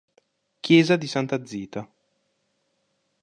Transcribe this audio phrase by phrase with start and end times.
[0.61, 1.87] Chiesa di Santa Zita